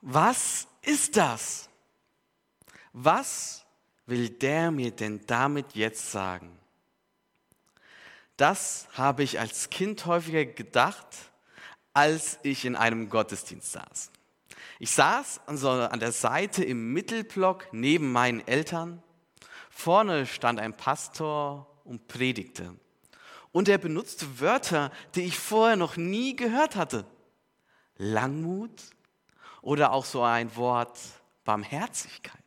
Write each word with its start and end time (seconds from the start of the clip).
Was 0.00 0.68
ist 0.82 1.16
das? 1.16 1.68
Was 2.92 3.64
will 4.06 4.30
der 4.30 4.70
mir 4.70 4.90
denn 4.90 5.20
damit 5.26 5.74
jetzt 5.74 6.10
sagen? 6.10 6.58
Das 8.36 8.88
habe 8.92 9.24
ich 9.24 9.40
als 9.40 9.68
Kind 9.68 10.06
häufiger 10.06 10.44
gedacht, 10.44 11.06
als 11.92 12.38
ich 12.42 12.64
in 12.64 12.76
einem 12.76 13.08
Gottesdienst 13.08 13.72
saß. 13.72 14.12
Ich 14.78 14.92
saß 14.92 15.40
also 15.46 15.70
an 15.70 15.98
der 15.98 16.12
Seite 16.12 16.62
im 16.62 16.92
Mittelblock 16.92 17.66
neben 17.72 18.12
meinen 18.12 18.46
Eltern. 18.46 19.02
Vorne 19.70 20.26
stand 20.26 20.60
ein 20.60 20.76
Pastor 20.76 21.66
und 21.84 22.06
predigte. 22.06 22.76
Und 23.50 23.68
er 23.68 23.78
benutzte 23.78 24.40
Wörter, 24.40 24.92
die 25.16 25.22
ich 25.22 25.38
vorher 25.38 25.76
noch 25.76 25.96
nie 25.96 26.36
gehört 26.36 26.76
hatte. 26.76 27.04
Langmut 27.96 28.70
oder 29.68 29.92
auch 29.92 30.06
so 30.06 30.22
ein 30.22 30.56
Wort 30.56 30.98
Barmherzigkeit. 31.44 32.42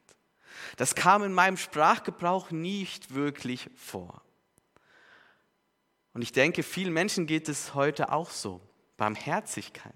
Das 0.77 0.95
kam 0.95 1.21
in 1.21 1.33
meinem 1.33 1.55
Sprachgebrauch 1.55 2.49
nicht 2.49 3.13
wirklich 3.13 3.69
vor. 3.75 4.23
Und 6.15 6.23
ich 6.23 6.31
denke, 6.31 6.63
vielen 6.63 6.91
Menschen 6.91 7.27
geht 7.27 7.47
es 7.47 7.75
heute 7.75 8.11
auch 8.11 8.31
so. 8.31 8.59
Barmherzigkeit. 8.97 9.93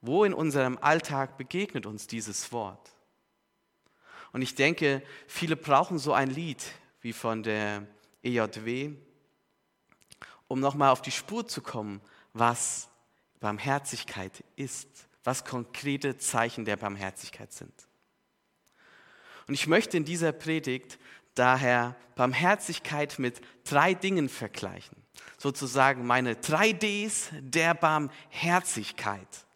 Wo 0.00 0.24
in 0.24 0.32
unserem 0.32 0.78
Alltag 0.78 1.36
begegnet 1.36 1.84
uns 1.84 2.06
dieses 2.06 2.50
Wort? 2.50 2.92
Und 4.32 4.40
ich 4.40 4.54
denke, 4.54 5.02
viele 5.26 5.56
brauchen 5.56 5.98
so 5.98 6.14
ein 6.14 6.30
Lied 6.30 6.64
wie 7.02 7.12
von 7.12 7.42
der 7.42 7.86
EJW, 8.22 8.94
um 10.48 10.60
nochmal 10.60 10.88
auf 10.88 11.02
die 11.02 11.10
Spur 11.10 11.46
zu 11.46 11.60
kommen, 11.60 12.00
was 12.32 12.88
Barmherzigkeit 13.40 14.42
ist, 14.56 15.03
was 15.24 15.44
konkrete 15.44 16.18
Zeichen 16.18 16.64
der 16.64 16.76
Barmherzigkeit 16.76 17.52
sind. 17.52 17.72
Und 19.46 19.54
ich 19.54 19.66
möchte 19.66 19.96
in 19.96 20.04
dieser 20.04 20.32
Predigt 20.32 20.98
daher 21.34 21.96
Barmherzigkeit 22.14 23.18
mit 23.18 23.40
drei 23.64 23.94
Dingen 23.94 24.28
vergleichen. 24.28 24.96
Sozusagen 25.38 26.06
meine 26.06 26.36
drei 26.36 26.72
Ds 26.72 27.30
der 27.40 27.74
Barmherzigkeit. 27.74 29.46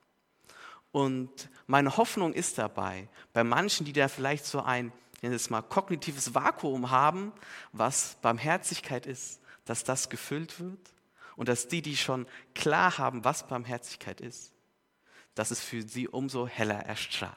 Und 0.90 1.50
meine 1.66 1.96
Hoffnung 1.96 2.32
ist 2.32 2.58
dabei, 2.58 3.08
bei 3.32 3.44
manchen, 3.44 3.84
die 3.84 3.92
da 3.92 4.08
vielleicht 4.08 4.46
so 4.46 4.62
ein, 4.62 4.92
jetzt 5.20 5.50
mal, 5.50 5.62
kognitives 5.62 6.34
Vakuum 6.34 6.90
haben, 6.90 7.32
was 7.72 8.16
Barmherzigkeit 8.22 9.06
ist, 9.06 9.40
dass 9.64 9.84
das 9.84 10.08
gefüllt 10.08 10.60
wird 10.60 10.94
und 11.36 11.48
dass 11.48 11.68
die, 11.68 11.82
die 11.82 11.96
schon 11.96 12.26
klar 12.54 12.98
haben, 12.98 13.24
was 13.24 13.46
Barmherzigkeit 13.46 14.20
ist, 14.20 14.52
dass 15.34 15.50
es 15.50 15.60
für 15.60 15.82
sie 15.82 16.08
umso 16.08 16.46
heller 16.46 16.80
erstrahlt. 16.80 17.36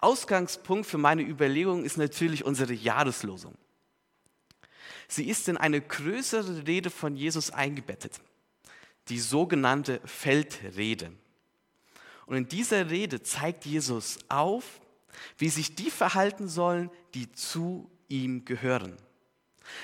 Ausgangspunkt 0.00 0.86
für 0.86 0.98
meine 0.98 1.22
Überlegung 1.22 1.84
ist 1.84 1.96
natürlich 1.96 2.44
unsere 2.44 2.72
Jahreslosung. 2.72 3.56
Sie 5.08 5.28
ist 5.28 5.48
in 5.48 5.56
eine 5.56 5.80
größere 5.80 6.66
Rede 6.66 6.90
von 6.90 7.16
Jesus 7.16 7.50
eingebettet, 7.50 8.20
die 9.08 9.18
sogenannte 9.18 10.00
Feldrede. 10.04 11.12
Und 12.26 12.36
in 12.36 12.48
dieser 12.48 12.90
Rede 12.90 13.22
zeigt 13.22 13.64
Jesus 13.64 14.18
auf, 14.28 14.80
wie 15.38 15.48
sich 15.48 15.74
die 15.74 15.90
verhalten 15.90 16.48
sollen, 16.48 16.90
die 17.14 17.32
zu 17.32 17.90
ihm 18.08 18.44
gehören. 18.44 18.96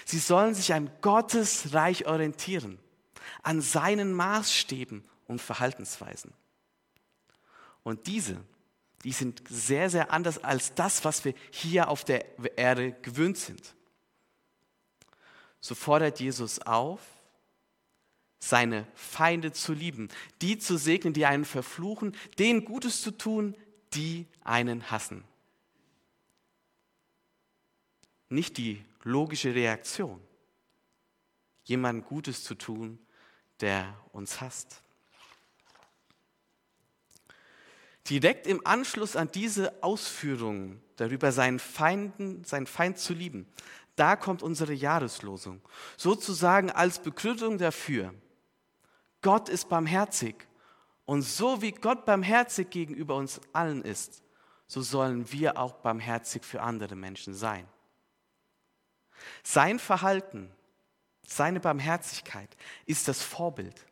Sie 0.04 0.19
sollen 0.19 0.54
sich 0.54 0.74
an 0.74 0.91
Gottes 1.00 1.72
Reich 1.72 2.06
orientieren, 2.06 2.78
an 3.42 3.62
seinen 3.62 4.12
Maßstäben 4.12 5.04
und 5.27 5.41
Verhaltensweisen. 5.41 6.33
Und 7.83 8.06
diese 8.06 8.41
die 9.05 9.12
sind 9.12 9.42
sehr, 9.48 9.91
sehr 9.91 10.11
anders 10.11 10.42
als 10.42 10.75
das, 10.75 11.05
was 11.05 11.25
wir 11.27 11.34
hier 11.50 11.89
auf 11.89 12.05
der 12.05 12.58
Erde 12.58 12.92
gewöhnt 13.03 13.36
sind. 13.36 13.75
So 15.60 15.75
fordert 15.75 16.21
Jesus 16.21 16.59
auf, 16.60 17.00
seine 18.38 18.87
Feinde 18.94 19.53
zu 19.53 19.72
lieben, 19.72 20.09
die 20.43 20.59
zu 20.59 20.78
segnen, 20.78 21.12
die 21.12 21.27
einen 21.27 21.44
verfluchen, 21.44 22.16
denen 22.38 22.65
Gutes 22.65 23.03
zu 23.03 23.10
tun, 23.10 23.56
die 23.93 24.27
einen 24.43 24.91
hassen. 24.91 25.25
Nicht 28.31 28.56
die 28.56 28.82
logische 29.03 29.54
Reaktion, 29.54 30.21
jemandem 31.65 32.04
Gutes 32.06 32.43
zu 32.43 32.54
tun, 32.54 32.98
der 33.60 33.94
uns 34.12 34.41
hasst. 34.41 34.82
Direkt 38.09 38.47
im 38.47 38.66
Anschluss 38.66 39.16
an 39.16 39.31
diese 39.32 39.82
Ausführungen 39.82 40.82
darüber, 40.97 41.32
seinen, 41.32 41.59
Feinden, 41.59 42.44
seinen 42.44 42.66
Feind 42.66 42.98
zu 42.98 43.15
lieben, 43.15 43.47
da 43.97 44.16
kommt 44.16 44.42
unsere 44.42 44.72
Jahreslosung. 44.72 45.60
Sozusagen 45.97 46.70
als 46.70 46.98
Begründung 46.98 47.59
dafür, 47.59 48.12
Gott 49.22 49.48
ist 49.48 49.69
barmherzig. 49.69 50.34
Und 51.06 51.22
so 51.22 51.62
wie 51.62 51.72
Gott 51.72 52.04
barmherzig 52.04 52.70
gegenüber 52.70 53.15
uns 53.16 53.41
allen 53.53 53.82
ist, 53.82 54.22
so 54.66 54.82
sollen 54.82 55.31
wir 55.32 55.59
auch 55.59 55.75
barmherzig 55.75 56.44
für 56.44 56.60
andere 56.60 56.97
Menschen 56.97 57.34
sein. 57.34 57.69
Sein 59.42 59.78
Verhalten, 59.78 60.50
seine 61.26 61.60
Barmherzigkeit 61.60 62.56
ist 62.86 63.09
das 63.09 63.22
Vorbild. 63.22 63.86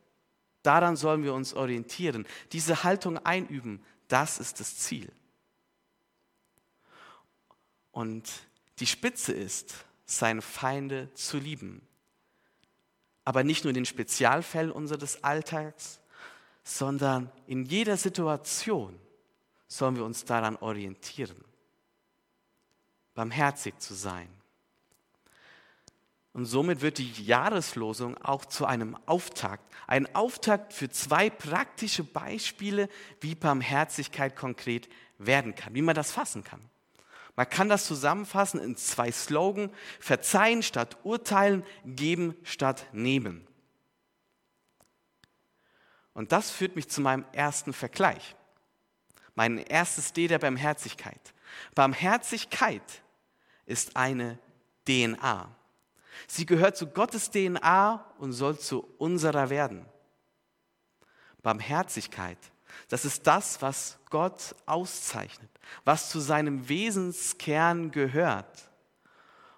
Daran 0.63 0.97
sollen 0.97 1.25
wir 1.25 1.35
uns 1.35 1.55
orientieren, 1.55 2.27
diese 2.53 2.85
Haltung 2.85 3.19
einüben, 3.19 3.85
das 4.13 4.39
ist 4.39 4.61
das 4.61 4.77
Ziel. 4.77 5.11
Und 7.91 8.31
die 8.79 8.87
Spitze 8.87 9.33
ist, 9.33 9.87
seine 10.05 10.43
Feinde 10.43 11.13
zu 11.15 11.39
lieben. 11.39 11.87
Aber 13.25 13.45
nicht 13.45 13.65
nur 13.65 13.71
in 13.71 13.77
den 13.77 13.87
Spezialfällen 13.87 14.71
unseres 14.71 15.23
Alltags, 15.25 16.01
sondern 16.65 17.31
in 17.47 17.65
jeder 17.65 17.97
Situation 17.97 18.99
sollen 19.69 19.97
wir 19.97 20.05
uns 20.05 20.25
daran 20.25 20.57
orientieren, 20.57 21.43
barmherzig 23.15 23.79
zu 23.79 23.95
sein. 23.95 24.29
Und 26.33 26.47
somit 26.47 26.81
wird 26.81 26.99
die 26.99 27.13
Jahreslosung 27.25 28.17
auch 28.19 28.47
zu 28.47 28.65
einem 28.65 28.97
Auftakt. 29.07 29.63
Ein 29.87 30.15
Auftakt 30.15 30.73
für 30.73 30.89
zwei 30.89 31.29
praktische 31.29 32.05
Beispiele, 32.05 32.89
wie 33.21 33.35
Barmherzigkeit 33.35 34.35
konkret 34.35 34.89
werden 35.19 35.55
kann, 35.55 35.75
wie 35.75 35.83
man 35.83 35.95
das 35.95 36.11
fassen 36.11 36.43
kann. 36.43 36.61
Man 37.37 37.49
kann 37.49 37.69
das 37.69 37.87
zusammenfassen 37.87 38.61
in 38.61 38.77
zwei 38.77 39.11
Slogan, 39.11 39.71
verzeihen 40.01 40.63
statt 40.63 40.99
urteilen, 41.03 41.65
geben 41.85 42.35
statt 42.45 42.87
nehmen. 42.93 43.47
Und 46.15 46.33
das 46.33 46.51
führt 46.51 46.77
mich 46.77 46.89
zu 46.89 47.01
meinem 47.01 47.25
ersten 47.33 47.73
Vergleich. 47.73 48.37
Mein 49.35 49.59
erstes 49.59 50.13
D 50.13 50.29
der 50.29 50.39
Barmherzigkeit. 50.39 51.35
Barmherzigkeit 51.75 53.03
ist 53.65 53.97
eine 53.97 54.39
DNA. 54.87 55.55
Sie 56.27 56.47
gehört 56.47 56.77
zu 56.77 56.87
Gottes 56.87 57.31
DNA 57.31 58.05
und 58.19 58.33
soll 58.33 58.59
zu 58.59 58.87
unserer 58.99 59.51
werden. 59.51 59.87
Barmherzigkeit, 61.43 62.39
das 62.89 63.05
ist 63.05 63.27
das, 63.27 63.61
was 63.63 63.99
Gott 64.11 64.55
auszeichnet, 64.67 65.51
was 65.85 66.11
zu 66.11 66.21
seinem 66.21 66.69
Wesenskern 66.69 67.91
gehört 67.91 68.69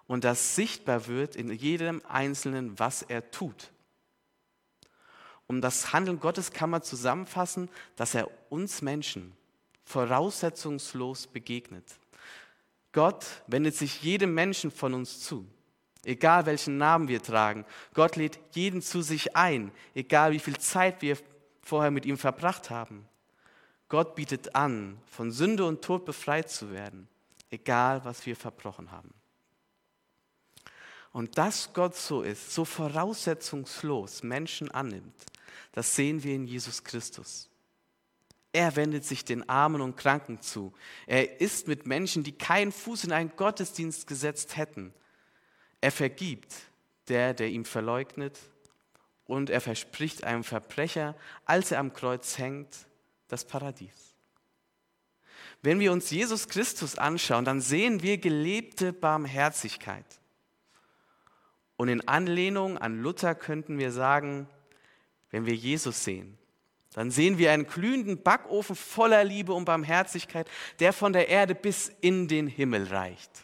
und 0.06 0.24
das 0.24 0.54
sichtbar 0.54 1.06
wird 1.06 1.36
in 1.36 1.50
jedem 1.52 2.02
Einzelnen, 2.06 2.78
was 2.78 3.02
er 3.02 3.30
tut. 3.30 3.70
Um 5.46 5.60
das 5.60 5.92
Handeln 5.92 6.20
Gottes 6.20 6.52
kann 6.52 6.70
man 6.70 6.82
zusammenfassen, 6.82 7.68
dass 7.96 8.14
er 8.14 8.30
uns 8.48 8.80
Menschen 8.82 9.36
voraussetzungslos 9.84 11.26
begegnet. 11.26 11.84
Gott 12.92 13.26
wendet 13.46 13.74
sich 13.74 14.02
jedem 14.02 14.32
Menschen 14.34 14.70
von 14.70 14.94
uns 14.94 15.20
zu 15.20 15.46
egal 16.06 16.46
welchen 16.46 16.78
Namen 16.78 17.08
wir 17.08 17.22
tragen. 17.22 17.64
Gott 17.94 18.16
lädt 18.16 18.38
jeden 18.52 18.82
zu 18.82 19.02
sich 19.02 19.36
ein, 19.36 19.72
egal 19.94 20.32
wie 20.32 20.38
viel 20.38 20.58
Zeit 20.58 21.02
wir 21.02 21.18
vorher 21.62 21.90
mit 21.90 22.06
ihm 22.06 22.18
verbracht 22.18 22.70
haben. 22.70 23.08
Gott 23.88 24.14
bietet 24.14 24.54
an, 24.54 24.98
von 25.06 25.30
Sünde 25.30 25.64
und 25.64 25.82
Tod 25.82 26.04
befreit 26.04 26.50
zu 26.50 26.70
werden, 26.70 27.08
egal 27.50 28.04
was 28.04 28.26
wir 28.26 28.36
verbrochen 28.36 28.90
haben. 28.90 29.12
Und 31.12 31.38
dass 31.38 31.72
Gott 31.72 31.94
so 31.94 32.22
ist, 32.22 32.52
so 32.52 32.64
voraussetzungslos 32.64 34.24
Menschen 34.24 34.70
annimmt, 34.70 35.14
das 35.72 35.94
sehen 35.94 36.22
wir 36.24 36.34
in 36.34 36.46
Jesus 36.46 36.82
Christus. 36.82 37.48
Er 38.52 38.76
wendet 38.76 39.04
sich 39.04 39.24
den 39.24 39.48
Armen 39.48 39.80
und 39.80 39.96
Kranken 39.96 40.40
zu. 40.40 40.72
Er 41.06 41.40
ist 41.40 41.66
mit 41.66 41.86
Menschen, 41.86 42.22
die 42.22 42.32
keinen 42.32 42.70
Fuß 42.70 43.04
in 43.04 43.12
einen 43.12 43.34
Gottesdienst 43.34 44.06
gesetzt 44.06 44.56
hätten. 44.56 44.94
Er 45.84 45.92
vergibt 45.92 46.54
der, 47.08 47.34
der 47.34 47.50
ihm 47.50 47.66
verleugnet, 47.66 48.38
und 49.26 49.50
er 49.50 49.60
verspricht 49.60 50.24
einem 50.24 50.42
Verbrecher, 50.42 51.14
als 51.44 51.72
er 51.72 51.78
am 51.78 51.92
Kreuz 51.92 52.38
hängt, 52.38 52.74
das 53.28 53.44
Paradies. 53.44 54.14
Wenn 55.60 55.80
wir 55.80 55.92
uns 55.92 56.10
Jesus 56.10 56.48
Christus 56.48 56.96
anschauen, 56.96 57.44
dann 57.44 57.60
sehen 57.60 58.02
wir 58.02 58.16
gelebte 58.16 58.94
Barmherzigkeit. 58.94 60.06
Und 61.76 61.88
in 61.88 62.08
Anlehnung 62.08 62.78
an 62.78 63.02
Luther 63.02 63.34
könnten 63.34 63.76
wir 63.76 63.92
sagen, 63.92 64.48
wenn 65.32 65.44
wir 65.44 65.54
Jesus 65.54 66.02
sehen, 66.02 66.38
dann 66.94 67.10
sehen 67.10 67.36
wir 67.36 67.52
einen 67.52 67.66
glühenden 67.66 68.22
Backofen 68.22 68.74
voller 68.74 69.22
Liebe 69.22 69.52
und 69.52 69.66
Barmherzigkeit, 69.66 70.48
der 70.78 70.94
von 70.94 71.12
der 71.12 71.28
Erde 71.28 71.54
bis 71.54 71.92
in 72.00 72.26
den 72.26 72.46
Himmel 72.46 72.86
reicht. 72.86 73.43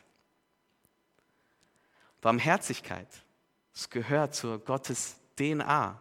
Barmherzigkeit, 2.21 3.09
es 3.75 3.89
gehört 3.89 4.35
zur 4.35 4.59
Gottes 4.59 5.17
DNA 5.37 6.01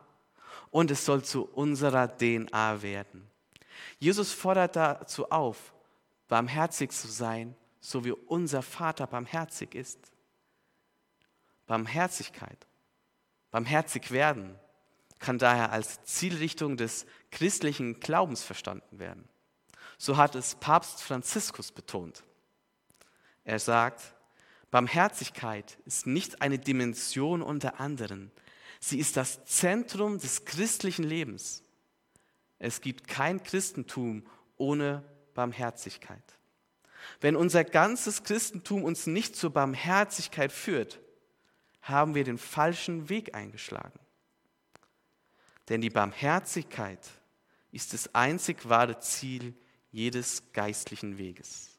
und 0.72 0.92
es 0.92 1.06
soll 1.06 1.24
zu 1.24 1.46
unserer 1.46 2.18
DNA 2.18 2.82
werden. 2.82 3.30
Jesus 4.00 4.34
fordert 4.34 4.76
dazu 4.76 5.30
auf, 5.32 5.74
barmherzig 6.28 6.92
zu 6.92 7.08
sein, 7.08 7.56
so 7.80 8.04
wie 8.04 8.12
unser 8.12 8.62
Vater 8.62 9.08
barmherzig 9.08 9.74
ist. 9.76 10.00
Barmherzigkeit, 11.66 12.68
barmherzig 13.52 14.12
werden, 14.12 14.60
kann 15.20 15.38
daher 15.38 15.72
als 15.72 16.04
Zielrichtung 16.04 16.78
des 16.78 17.06
christlichen 17.32 18.00
Glaubens 18.00 18.44
verstanden 18.44 19.00
werden. 19.00 19.28
So 19.98 20.18
hat 20.18 20.36
es 20.36 20.56
Papst 20.56 21.04
Franziskus 21.04 21.72
betont. 21.72 22.24
Er 23.44 23.60
sagt, 23.60 24.14
Barmherzigkeit 24.72 25.78
ist 25.86 26.06
nicht 26.06 26.42
eine 26.42 26.60
Dimension 26.60 27.42
unter 27.42 27.80
anderen. 27.80 28.32
Sie 28.80 29.00
ist 29.00 29.18
das 29.18 29.44
Zentrum 29.46 30.20
des 30.20 30.46
christlichen 30.46 31.04
Lebens. 31.04 31.64
Es 32.60 32.82
gibt 32.82 33.08
kein 33.08 33.42
Christentum 33.42 34.26
ohne 34.58 35.04
Barmherzigkeit. 35.34 36.24
Wenn 37.22 37.36
unser 37.36 37.64
ganzes 37.64 38.24
Christentum 38.24 38.84
uns 38.84 39.08
nicht 39.08 39.36
zur 39.36 39.52
Barmherzigkeit 39.52 40.52
führt, 40.52 41.00
haben 41.82 42.14
wir 42.14 42.24
den 42.24 42.38
falschen 42.38 43.10
Weg 43.10 43.34
eingeschlagen. 43.34 44.00
Denn 45.70 45.82
die 45.82 45.90
Barmherzigkeit 45.90 47.00
ist 47.72 47.94
das 47.94 48.14
einzig 48.14 48.68
wahre 48.68 49.00
Ziel 49.00 49.54
jedes 49.92 50.52
geistlichen 50.54 51.18
Weges. 51.18 51.79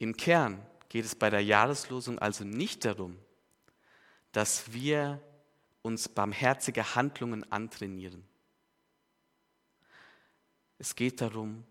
Im 0.00 0.16
Kern 0.16 0.66
geht 0.88 1.04
es 1.04 1.14
bei 1.14 1.28
der 1.28 1.44
Jahreslosung 1.44 2.18
also 2.18 2.42
nicht 2.42 2.86
darum, 2.86 3.18
dass 4.32 4.72
wir 4.72 5.22
uns 5.82 6.08
barmherzige 6.08 6.94
Handlungen 6.94 7.50
antrainieren. 7.52 8.26
Es 10.78 10.96
geht 10.96 11.20
darum, 11.20 11.64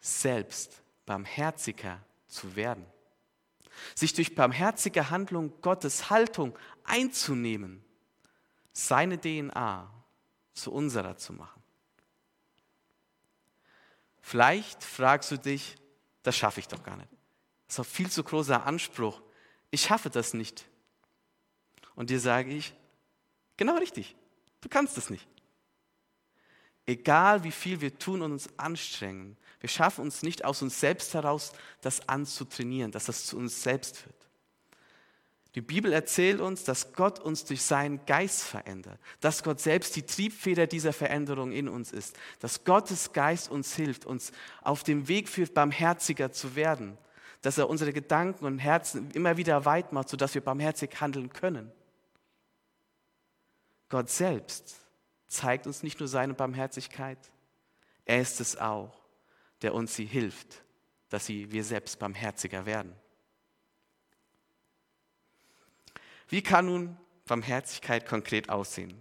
selbst 0.00 0.82
barmherziger 1.06 2.02
zu 2.26 2.56
werden. 2.56 2.84
Sich 3.94 4.12
durch 4.12 4.34
barmherzige 4.34 5.10
Handlung 5.10 5.52
Gottes 5.60 6.10
Haltung 6.10 6.58
einzunehmen 6.82 7.84
seine 8.72 9.20
DNA 9.20 9.88
zu 10.52 10.72
unserer 10.72 11.16
zu 11.16 11.32
machen. 11.32 11.62
Vielleicht 14.20 14.82
fragst 14.82 15.30
du 15.30 15.38
dich, 15.38 15.76
das 16.24 16.36
schaffe 16.36 16.58
ich 16.58 16.66
doch 16.66 16.82
gar 16.82 16.96
nicht. 16.96 17.17
Das 17.68 17.76
ist 17.76 17.78
ein 17.80 17.84
viel 17.84 18.10
zu 18.10 18.24
großer 18.24 18.66
Anspruch. 18.66 19.20
Ich 19.70 19.82
schaffe 19.82 20.10
das 20.10 20.34
nicht. 20.34 20.64
Und 21.94 22.10
dir 22.10 22.20
sage 22.20 22.50
ich, 22.50 22.74
genau 23.56 23.76
richtig, 23.76 24.16
du 24.60 24.68
kannst 24.68 24.98
es 24.98 25.10
nicht. 25.10 25.28
Egal 26.86 27.44
wie 27.44 27.52
viel 27.52 27.80
wir 27.80 27.98
tun 27.98 28.22
und 28.22 28.32
uns 28.32 28.48
anstrengen, 28.58 29.36
wir 29.60 29.68
schaffen 29.68 30.02
uns 30.02 30.22
nicht 30.22 30.44
aus 30.44 30.62
uns 30.62 30.80
selbst 30.80 31.12
heraus, 31.12 31.52
das 31.82 32.08
anzutrainieren, 32.08 32.92
dass 32.92 33.06
das 33.06 33.26
zu 33.26 33.36
uns 33.36 33.62
selbst 33.62 34.06
wird. 34.06 34.14
Die 35.54 35.60
Bibel 35.60 35.92
erzählt 35.92 36.40
uns, 36.40 36.64
dass 36.64 36.92
Gott 36.92 37.18
uns 37.18 37.44
durch 37.44 37.62
seinen 37.62 38.04
Geist 38.06 38.42
verändert, 38.44 39.00
dass 39.20 39.42
Gott 39.42 39.60
selbst 39.60 39.96
die 39.96 40.04
Triebfeder 40.04 40.66
dieser 40.66 40.92
Veränderung 40.92 41.52
in 41.52 41.68
uns 41.68 41.90
ist, 41.90 42.16
dass 42.38 42.64
Gottes 42.64 43.12
Geist 43.12 43.50
uns 43.50 43.74
hilft, 43.74 44.04
uns 44.04 44.30
auf 44.62 44.84
dem 44.84 45.08
Weg 45.08 45.28
führt, 45.28 45.54
barmherziger 45.54 46.32
zu 46.32 46.54
werden, 46.54 46.96
dass 47.42 47.58
er 47.58 47.68
unsere 47.68 47.92
Gedanken 47.92 48.44
und 48.44 48.58
Herzen 48.58 49.10
immer 49.12 49.36
wieder 49.36 49.64
weit 49.64 49.92
macht, 49.92 50.08
sodass 50.08 50.34
wir 50.34 50.42
barmherzig 50.42 51.00
handeln 51.00 51.32
können. 51.32 51.70
Gott 53.88 54.10
selbst 54.10 54.76
zeigt 55.28 55.66
uns 55.66 55.82
nicht 55.82 56.00
nur 56.00 56.08
seine 56.08 56.34
Barmherzigkeit, 56.34 57.18
er 58.04 58.22
ist 58.22 58.40
es 58.40 58.56
auch, 58.56 58.98
der 59.62 59.74
uns 59.74 59.94
sie 59.94 60.06
hilft, 60.06 60.62
dass 61.10 61.26
sie, 61.26 61.52
wir 61.52 61.62
selbst 61.62 61.98
barmherziger 61.98 62.64
werden. 62.64 62.94
Wie 66.28 66.42
kann 66.42 66.66
nun 66.66 66.96
Barmherzigkeit 67.26 68.06
konkret 68.06 68.48
aussehen? 68.48 68.98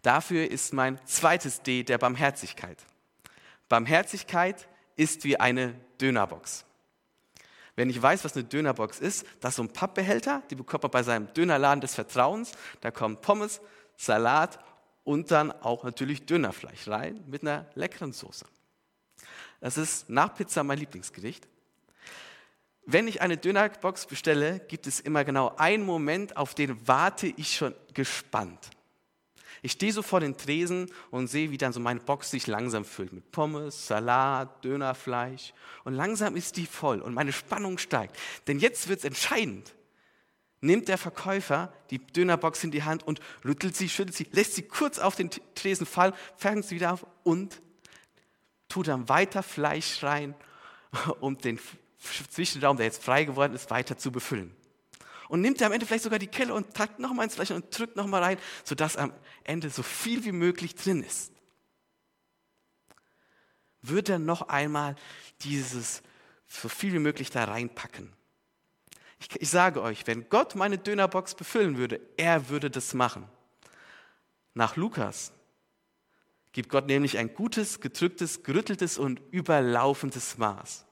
Dafür 0.00 0.50
ist 0.50 0.72
mein 0.72 0.98
zweites 1.06 1.62
D 1.62 1.82
der 1.82 1.98
Barmherzigkeit. 1.98 2.82
Barmherzigkeit 3.68 4.68
ist 4.96 5.24
wie 5.24 5.38
eine 5.38 5.74
Dönerbox. 6.00 6.64
Wenn 7.74 7.88
ich 7.88 8.00
weiß, 8.00 8.24
was 8.24 8.34
eine 8.34 8.44
Dönerbox 8.44 9.00
ist, 9.00 9.26
das 9.40 9.50
ist 9.50 9.56
so 9.56 9.62
ein 9.62 9.72
Pappbehälter, 9.72 10.42
die 10.50 10.54
bekommt 10.54 10.82
man 10.82 10.90
bei 10.90 11.02
seinem 11.02 11.32
Dönerladen 11.32 11.80
des 11.80 11.94
Vertrauens. 11.94 12.52
Da 12.80 12.90
kommen 12.90 13.16
Pommes, 13.16 13.60
Salat 13.96 14.58
und 15.04 15.30
dann 15.30 15.52
auch 15.52 15.84
natürlich 15.84 16.26
Dönerfleisch 16.26 16.88
rein 16.88 17.24
mit 17.26 17.42
einer 17.42 17.66
leckeren 17.74 18.12
Soße. 18.12 18.44
Das 19.60 19.78
ist 19.78 20.10
nach 20.10 20.34
Pizza 20.34 20.62
mein 20.64 20.78
Lieblingsgericht. 20.78 21.46
Wenn 22.84 23.06
ich 23.06 23.22
eine 23.22 23.36
Dönerbox 23.36 24.06
bestelle, 24.06 24.58
gibt 24.58 24.86
es 24.86 24.98
immer 24.98 25.24
genau 25.24 25.54
einen 25.56 25.86
Moment, 25.86 26.36
auf 26.36 26.54
den 26.54 26.86
warte 26.86 27.28
ich 27.28 27.56
schon 27.56 27.74
gespannt. 27.94 28.58
Ich 29.64 29.72
stehe 29.72 29.92
so 29.92 30.02
vor 30.02 30.18
den 30.18 30.36
Tresen 30.36 30.90
und 31.12 31.28
sehe, 31.28 31.52
wie 31.52 31.58
dann 31.58 31.72
so 31.72 31.78
meine 31.78 32.00
Box 32.00 32.32
sich 32.32 32.48
langsam 32.48 32.84
füllt 32.84 33.12
mit 33.12 33.30
Pommes, 33.30 33.86
Salat, 33.86 34.64
Dönerfleisch. 34.64 35.54
Und 35.84 35.94
langsam 35.94 36.34
ist 36.34 36.56
die 36.56 36.66
voll 36.66 37.00
und 37.00 37.14
meine 37.14 37.32
Spannung 37.32 37.78
steigt. 37.78 38.16
Denn 38.48 38.58
jetzt 38.58 38.88
wird 38.88 38.98
es 38.98 39.04
entscheidend. 39.04 39.72
Nimmt 40.60 40.88
der 40.88 40.98
Verkäufer 40.98 41.72
die 41.90 41.98
Dönerbox 41.98 42.64
in 42.64 42.72
die 42.72 42.82
Hand 42.82 43.04
und 43.04 43.20
rüttelt 43.44 43.76
sie, 43.76 43.88
schüttelt 43.88 44.16
sie, 44.16 44.26
lässt 44.32 44.54
sie 44.54 44.62
kurz 44.62 44.98
auf 44.98 45.14
den 45.14 45.30
Tresen 45.54 45.86
fallen, 45.86 46.12
fängt 46.36 46.64
sie 46.64 46.76
wieder 46.76 46.92
auf 46.92 47.06
und 47.22 47.62
tut 48.68 48.88
dann 48.88 49.08
weiter 49.08 49.44
Fleisch 49.44 50.02
rein, 50.02 50.34
um 51.20 51.38
den 51.38 51.60
Zwischenraum, 51.98 52.76
der 52.76 52.86
jetzt 52.86 53.02
frei 53.02 53.24
geworden 53.24 53.54
ist, 53.54 53.70
weiter 53.70 53.96
zu 53.96 54.10
befüllen. 54.10 54.54
Und 55.28 55.40
nimmt 55.40 55.60
er 55.60 55.68
am 55.68 55.72
Ende 55.72 55.86
vielleicht 55.86 56.04
sogar 56.04 56.18
die 56.18 56.26
Kelle 56.26 56.54
und 56.54 56.74
tackt 56.74 56.98
nochmal 56.98 57.24
ins 57.24 57.34
Fleisch 57.34 57.50
und 57.50 57.76
drückt 57.76 57.96
nochmal 57.96 58.22
rein, 58.22 58.38
sodass 58.64 58.96
am 58.96 59.12
Ende 59.44 59.70
so 59.70 59.82
viel 59.82 60.24
wie 60.24 60.32
möglich 60.32 60.74
drin 60.74 61.02
ist. 61.02 61.32
Wird 63.80 64.08
er 64.08 64.18
noch 64.18 64.42
einmal 64.48 64.96
dieses 65.40 66.02
so 66.46 66.68
viel 66.68 66.92
wie 66.92 66.98
möglich 66.98 67.30
da 67.30 67.44
reinpacken? 67.44 68.12
Ich, 69.18 69.40
ich 69.40 69.48
sage 69.48 69.82
euch, 69.82 70.06
wenn 70.06 70.28
Gott 70.28 70.54
meine 70.54 70.78
Dönerbox 70.78 71.34
befüllen 71.34 71.76
würde, 71.76 72.00
er 72.16 72.48
würde 72.48 72.70
das 72.70 72.94
machen. 72.94 73.28
Nach 74.54 74.76
Lukas 74.76 75.32
gibt 76.52 76.68
Gott 76.68 76.86
nämlich 76.86 77.18
ein 77.18 77.34
gutes, 77.34 77.80
gedrücktes, 77.80 78.42
gerütteltes 78.42 78.98
und 78.98 79.20
überlaufendes 79.30 80.38
Maß. 80.38 80.84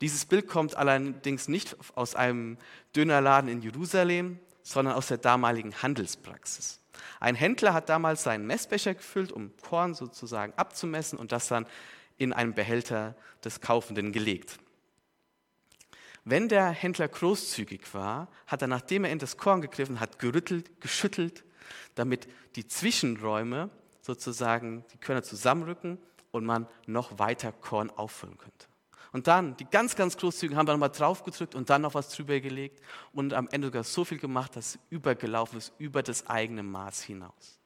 Dieses 0.00 0.26
Bild 0.26 0.48
kommt 0.48 0.76
allerdings 0.76 1.48
nicht 1.48 1.76
aus 1.94 2.14
einem 2.14 2.58
Dönerladen 2.94 3.48
in 3.48 3.62
Jerusalem, 3.62 4.38
sondern 4.62 4.94
aus 4.94 5.08
der 5.08 5.18
damaligen 5.18 5.74
Handelspraxis. 5.82 6.80
Ein 7.20 7.34
Händler 7.34 7.74
hat 7.74 7.88
damals 7.88 8.22
seinen 8.22 8.46
Messbecher 8.46 8.94
gefüllt, 8.94 9.32
um 9.32 9.52
Korn 9.62 9.94
sozusagen 9.94 10.52
abzumessen 10.56 11.18
und 11.18 11.32
das 11.32 11.48
dann 11.48 11.66
in 12.16 12.32
einen 12.32 12.54
Behälter 12.54 13.14
des 13.44 13.60
Kaufenden 13.60 14.12
gelegt. 14.12 14.58
Wenn 16.24 16.48
der 16.48 16.70
Händler 16.70 17.08
großzügig 17.08 17.92
war, 17.92 18.28
hat 18.46 18.62
er, 18.62 18.68
nachdem 18.68 19.04
er 19.04 19.12
in 19.12 19.18
das 19.18 19.36
Korn 19.36 19.60
gegriffen 19.60 20.00
hat, 20.00 20.18
gerüttelt, 20.18 20.80
geschüttelt, 20.80 21.44
damit 21.94 22.26
die 22.56 22.66
Zwischenräume 22.66 23.68
sozusagen 24.00 24.84
die 24.92 24.98
Körner 24.98 25.22
zusammenrücken 25.22 25.98
und 26.30 26.44
man 26.44 26.66
noch 26.86 27.18
weiter 27.18 27.52
Korn 27.52 27.90
auffüllen 27.90 28.38
könnte. 28.38 28.66
Und 29.14 29.28
dann, 29.28 29.56
die 29.58 29.64
ganz, 29.64 29.94
ganz 29.94 30.16
großzügigen 30.16 30.58
haben 30.58 30.66
wir 30.66 30.72
nochmal 30.72 30.90
draufgedrückt 30.90 31.54
und 31.54 31.70
dann 31.70 31.82
noch 31.82 31.94
was 31.94 32.08
drüber 32.08 32.40
gelegt 32.40 32.82
und 33.12 33.32
am 33.32 33.48
Ende 33.52 33.68
sogar 33.68 33.84
so 33.84 34.04
viel 34.04 34.18
gemacht, 34.18 34.56
dass 34.56 34.74
es 34.74 34.78
übergelaufen 34.90 35.56
ist, 35.56 35.72
über 35.78 36.02
das 36.02 36.26
eigene 36.26 36.64
Maß 36.64 37.02
hinaus. 37.02 37.60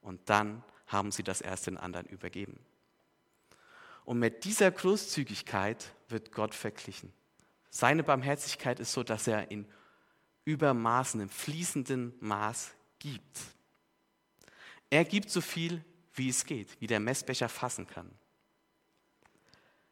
Und 0.00 0.20
dann 0.30 0.62
haben 0.86 1.10
sie 1.10 1.24
das 1.24 1.40
erst 1.40 1.66
den 1.66 1.76
anderen 1.76 2.06
übergeben. 2.06 2.60
Und 4.04 4.20
mit 4.20 4.44
dieser 4.44 4.70
Großzügigkeit 4.70 5.92
wird 6.08 6.30
Gott 6.30 6.54
verglichen. 6.54 7.12
Seine 7.68 8.04
Barmherzigkeit 8.04 8.78
ist 8.78 8.92
so, 8.92 9.02
dass 9.02 9.26
er 9.26 9.50
in 9.50 9.66
Übermaßen, 10.44 11.20
im 11.20 11.28
fließenden 11.28 12.14
Maß 12.20 12.70
gibt. 13.00 13.40
Er 14.88 15.04
gibt 15.04 15.30
so 15.30 15.40
viel, 15.40 15.84
wie 16.14 16.28
es 16.28 16.46
geht, 16.46 16.80
wie 16.80 16.86
der 16.86 17.00
Messbecher 17.00 17.48
fassen 17.48 17.88
kann. 17.88 18.08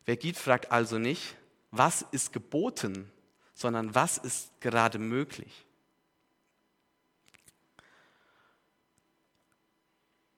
Wer 0.05 0.17
gibt, 0.17 0.39
fragt 0.39 0.71
also 0.71 0.99
nicht, 0.99 1.37
was 1.71 2.03
ist 2.03 2.33
geboten, 2.33 3.11
sondern 3.55 3.95
was 3.95 4.19
ist 4.19 4.61
gerade 4.61 4.99
möglich. 4.99 5.67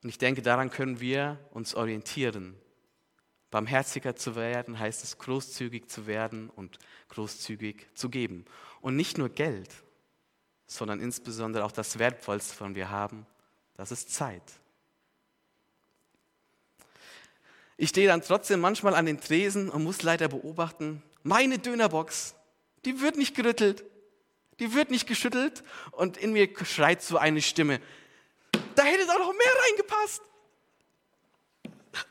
Und 0.02 0.10
ich 0.10 0.18
denke, 0.18 0.42
daran 0.42 0.70
können 0.70 1.00
wir 1.00 1.38
uns 1.50 1.74
orientieren. 1.74 2.54
Barmherziger 3.50 4.14
zu 4.14 4.36
werden 4.36 4.78
heißt 4.78 5.02
es, 5.02 5.18
großzügig 5.18 5.88
zu 5.88 6.06
werden 6.06 6.50
und 6.50 6.78
großzügig 7.08 7.86
zu 7.94 8.08
geben. 8.08 8.44
Und 8.80 8.96
nicht 8.96 9.18
nur 9.18 9.30
Geld, 9.30 9.70
sondern 10.66 11.00
insbesondere 11.00 11.64
auch 11.64 11.72
das 11.72 11.98
Wertvollste, 11.98 12.60
was 12.60 12.74
wir 12.74 12.90
haben, 12.90 13.26
das 13.74 13.90
ist 13.90 14.12
Zeit. 14.12 14.42
Ich 17.76 17.90
stehe 17.90 18.08
dann 18.08 18.22
trotzdem 18.22 18.60
manchmal 18.60 18.94
an 18.94 19.06
den 19.06 19.20
Tresen 19.20 19.68
und 19.68 19.84
muss 19.84 20.02
leider 20.02 20.28
beobachten, 20.28 21.02
meine 21.22 21.58
Dönerbox, 21.58 22.34
die 22.84 23.00
wird 23.00 23.16
nicht 23.16 23.34
gerüttelt, 23.34 23.84
die 24.58 24.72
wird 24.74 24.90
nicht 24.90 25.06
geschüttelt 25.06 25.62
und 25.92 26.16
in 26.16 26.32
mir 26.32 26.48
schreit 26.64 27.02
so 27.02 27.18
eine 27.18 27.42
Stimme, 27.42 27.80
da 28.74 28.84
hätte 28.84 29.06
doch 29.06 29.18
noch 29.18 29.32
mehr 29.32 29.52
reingepasst. 29.68 30.22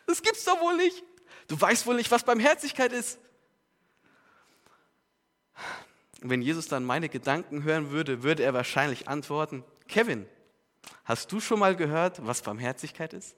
Das 0.07 0.21
gibt's 0.21 0.45
doch 0.45 0.59
wohl 0.61 0.77
nicht. 0.77 1.03
Du 1.47 1.59
weißt 1.59 1.85
wohl 1.85 1.95
nicht, 1.95 2.11
was 2.11 2.23
Barmherzigkeit 2.23 2.91
ist. 2.91 3.19
Und 6.21 6.29
wenn 6.29 6.41
Jesus 6.41 6.67
dann 6.67 6.83
meine 6.85 7.07
Gedanken 7.07 7.63
hören 7.63 7.91
würde, 7.91 8.23
würde 8.23 8.43
er 8.43 8.53
wahrscheinlich 8.53 9.07
antworten, 9.07 9.63
Kevin, 9.87 10.25
hast 11.03 11.31
du 11.31 11.39
schon 11.39 11.59
mal 11.59 11.75
gehört, 11.75 12.25
was 12.25 12.41
Barmherzigkeit 12.41 13.13
ist? 13.13 13.35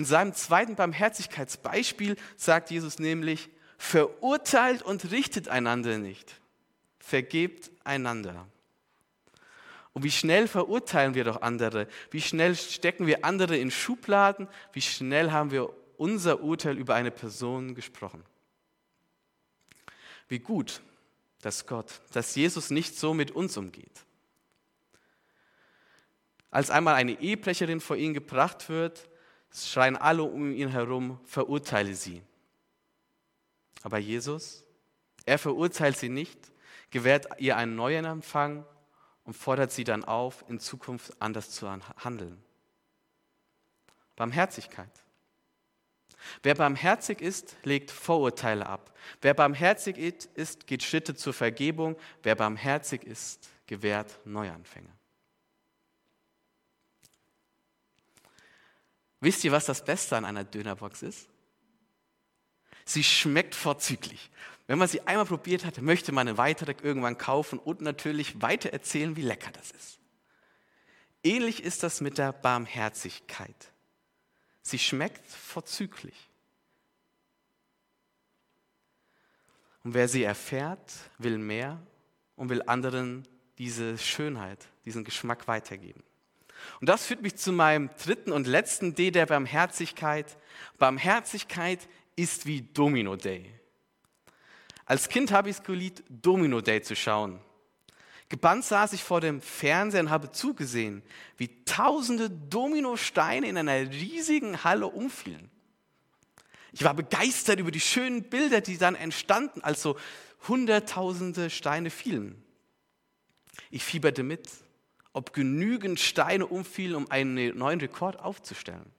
In 0.00 0.06
seinem 0.06 0.32
zweiten 0.32 0.76
Barmherzigkeitsbeispiel 0.76 2.16
sagt 2.34 2.70
Jesus 2.70 2.98
nämlich, 2.98 3.50
verurteilt 3.76 4.80
und 4.80 5.10
richtet 5.10 5.48
einander 5.48 5.98
nicht, 5.98 6.40
vergebt 6.98 7.70
einander. 7.84 8.46
Und 9.92 10.02
wie 10.02 10.10
schnell 10.10 10.48
verurteilen 10.48 11.12
wir 11.12 11.24
doch 11.24 11.42
andere? 11.42 11.86
Wie 12.10 12.22
schnell 12.22 12.56
stecken 12.56 13.06
wir 13.06 13.26
andere 13.26 13.58
in 13.58 13.70
Schubladen? 13.70 14.48
Wie 14.72 14.80
schnell 14.80 15.32
haben 15.32 15.50
wir 15.50 15.68
unser 15.98 16.40
Urteil 16.40 16.78
über 16.78 16.94
eine 16.94 17.10
Person 17.10 17.74
gesprochen? 17.74 18.24
Wie 20.28 20.38
gut, 20.38 20.80
dass 21.42 21.66
Gott, 21.66 22.00
dass 22.14 22.34
Jesus 22.34 22.70
nicht 22.70 22.96
so 22.96 23.12
mit 23.12 23.32
uns 23.32 23.54
umgeht. 23.58 24.06
Als 26.50 26.70
einmal 26.70 26.94
eine 26.94 27.20
Ehebrecherin 27.20 27.82
vor 27.82 27.96
ihn 27.96 28.14
gebracht 28.14 28.70
wird, 28.70 29.09
schreien 29.52 29.96
alle 29.96 30.22
um 30.22 30.52
ihn 30.52 30.68
herum, 30.68 31.18
verurteile 31.24 31.94
sie. 31.94 32.22
Aber 33.82 33.98
Jesus, 33.98 34.64
er 35.26 35.38
verurteilt 35.38 35.96
sie 35.96 36.08
nicht, 36.08 36.38
gewährt 36.90 37.26
ihr 37.38 37.56
einen 37.56 37.76
neuen 37.76 38.04
Empfang 38.04 38.64
und 39.24 39.34
fordert 39.34 39.72
sie 39.72 39.84
dann 39.84 40.04
auf, 40.04 40.44
in 40.48 40.60
Zukunft 40.60 41.12
anders 41.20 41.50
zu 41.50 41.70
handeln. 41.70 42.42
Barmherzigkeit. 44.16 44.90
Wer 46.42 46.54
barmherzig 46.54 47.20
ist, 47.22 47.56
legt 47.62 47.90
Vorurteile 47.90 48.66
ab. 48.66 48.92
Wer 49.22 49.34
barmherzig 49.34 49.96
ist, 49.96 50.66
geht 50.66 50.82
Schritte 50.82 51.14
zur 51.14 51.32
Vergebung. 51.32 51.96
Wer 52.22 52.34
barmherzig 52.34 53.04
ist, 53.04 53.48
gewährt 53.66 54.18
Neuanfänge. 54.26 54.90
Wisst 59.20 59.44
ihr, 59.44 59.52
was 59.52 59.66
das 59.66 59.84
Beste 59.84 60.16
an 60.16 60.24
einer 60.24 60.44
Dönerbox 60.44 61.02
ist? 61.02 61.28
Sie 62.84 63.04
schmeckt 63.04 63.54
vorzüglich. 63.54 64.30
Wenn 64.66 64.78
man 64.78 64.88
sie 64.88 65.02
einmal 65.02 65.26
probiert 65.26 65.64
hat, 65.64 65.80
möchte 65.82 66.12
man 66.12 66.28
eine 66.28 66.38
weitere 66.38 66.74
irgendwann 66.82 67.18
kaufen 67.18 67.58
und 67.58 67.80
natürlich 67.80 68.40
weiter 68.40 68.72
erzählen, 68.72 69.16
wie 69.16 69.22
lecker 69.22 69.50
das 69.52 69.70
ist. 69.72 69.98
Ähnlich 71.22 71.62
ist 71.62 71.82
das 71.82 72.00
mit 72.00 72.18
der 72.18 72.32
Barmherzigkeit. 72.32 73.72
Sie 74.62 74.78
schmeckt 74.78 75.26
vorzüglich. 75.26 76.14
Und 79.84 79.94
wer 79.94 80.08
sie 80.08 80.22
erfährt, 80.22 80.92
will 81.18 81.38
mehr 81.38 81.80
und 82.36 82.48
will 82.48 82.62
anderen 82.62 83.26
diese 83.58 83.98
Schönheit, 83.98 84.66
diesen 84.84 85.04
Geschmack 85.04 85.48
weitergeben. 85.48 86.02
Und 86.80 86.88
das 86.88 87.06
führt 87.06 87.22
mich 87.22 87.36
zu 87.36 87.52
meinem 87.52 87.90
dritten 88.02 88.32
und 88.32 88.46
letzten 88.46 88.94
D 88.94 89.10
der 89.10 89.26
Barmherzigkeit. 89.26 90.36
Barmherzigkeit 90.78 91.88
ist 92.16 92.46
wie 92.46 92.62
Domino 92.62 93.16
Day. 93.16 93.52
Als 94.86 95.08
Kind 95.08 95.30
habe 95.30 95.50
ich 95.50 95.56
es 95.56 95.62
geliebt, 95.62 96.02
Domino 96.08 96.60
Day 96.60 96.82
zu 96.82 96.96
schauen. 96.96 97.40
Gebannt 98.28 98.64
saß 98.64 98.92
ich 98.92 99.02
vor 99.02 99.20
dem 99.20 99.40
Fernseher 99.40 100.00
und 100.02 100.10
habe 100.10 100.30
zugesehen, 100.30 101.02
wie 101.36 101.64
tausende 101.64 102.30
Dominosteine 102.30 103.48
in 103.48 103.56
einer 103.56 103.90
riesigen 103.90 104.62
Halle 104.62 104.86
umfielen. 104.86 105.50
Ich 106.72 106.84
war 106.84 106.94
begeistert 106.94 107.58
über 107.58 107.72
die 107.72 107.80
schönen 107.80 108.22
Bilder, 108.22 108.60
die 108.60 108.78
dann 108.78 108.94
entstanden, 108.94 109.62
als 109.62 109.82
so 109.82 109.96
hunderttausende 110.46 111.50
Steine 111.50 111.90
fielen. 111.90 112.40
Ich 113.70 113.84
fieberte 113.84 114.22
mit 114.22 114.48
ob 115.12 115.32
genügend 115.32 115.98
Steine 115.98 116.46
umfielen, 116.46 116.94
um 116.94 117.10
einen 117.10 117.56
neuen 117.56 117.80
Rekord 117.80 118.20
aufzustellen. 118.20 118.90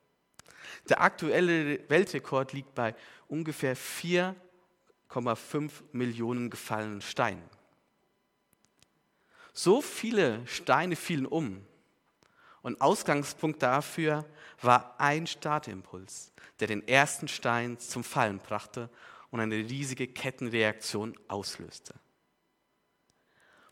Der 0.90 1.02
aktuelle 1.02 1.88
Weltrekord 1.90 2.54
liegt 2.54 2.74
bei 2.76 2.96
ungefähr 3.28 3.76
4,5 3.78 5.72
Millionen 5.92 6.50
gefallenen 6.50 7.02
Steinen. 7.02 7.44
So 9.54 9.82
viele 9.82 10.46
Steine 10.48 10.96
fielen 10.96 11.26
um. 11.26 11.66
Und 12.62 12.80
Ausgangspunkt 12.80 13.62
dafür 13.64 14.26
war 14.62 15.00
ein 15.00 15.28
Startimpuls, 15.28 16.32
der 16.60 16.68
den 16.68 16.88
ersten 16.88 17.28
Stein 17.28 17.80
zum 17.80 18.04
Fallen 18.04 18.40
brachte 18.40 18.90
und 19.32 19.40
eine 19.40 19.56
riesige 19.56 20.08
Kettenreaktion 20.08 21.18
auslöste. 21.28 21.96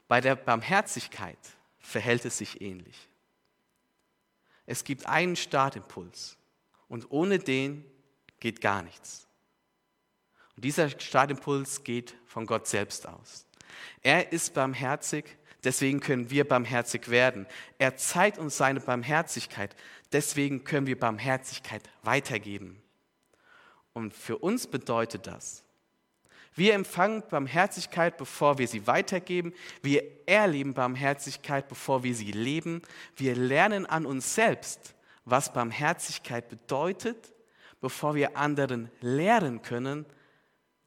Bei 0.07 0.21
der 0.21 0.35
Barmherzigkeit 0.35 1.37
verhält 1.89 2.23
es 2.25 2.37
sich 2.37 2.61
ähnlich. 2.61 3.09
Es 4.65 4.83
gibt 4.83 5.07
einen 5.07 5.35
Startimpuls 5.35 6.37
und 6.87 7.11
ohne 7.11 7.39
den 7.39 7.83
geht 8.39 8.61
gar 8.61 8.83
nichts. 8.83 9.27
Und 10.55 10.65
dieser 10.65 10.89
Startimpuls 10.89 11.83
geht 11.83 12.15
von 12.25 12.45
Gott 12.45 12.67
selbst 12.67 13.07
aus. 13.07 13.47
Er 14.01 14.31
ist 14.31 14.53
barmherzig, 14.53 15.37
deswegen 15.63 15.99
können 15.99 16.29
wir 16.29 16.47
barmherzig 16.47 17.09
werden. 17.09 17.47
Er 17.77 17.97
zeigt 17.97 18.37
uns 18.37 18.57
seine 18.57 18.79
Barmherzigkeit, 18.79 19.75
deswegen 20.11 20.63
können 20.63 20.85
wir 20.85 20.99
Barmherzigkeit 20.99 21.89
weitergeben. 22.03 22.81
Und 23.93 24.13
für 24.13 24.37
uns 24.37 24.67
bedeutet 24.67 25.25
das, 25.25 25.63
wir 26.55 26.73
empfangen 26.73 27.23
Barmherzigkeit, 27.29 28.17
bevor 28.17 28.57
wir 28.57 28.67
sie 28.67 28.87
weitergeben. 28.87 29.53
Wir 29.81 30.03
erleben 30.25 30.73
Barmherzigkeit, 30.73 31.67
bevor 31.67 32.03
wir 32.03 32.15
sie 32.15 32.31
leben. 32.31 32.81
Wir 33.15 33.35
lernen 33.35 33.85
an 33.85 34.05
uns 34.05 34.35
selbst, 34.35 34.95
was 35.25 35.53
Barmherzigkeit 35.53 36.49
bedeutet, 36.49 37.33
bevor 37.81 38.15
wir 38.15 38.35
anderen 38.35 38.91
lehren 38.99 39.61
können, 39.61 40.05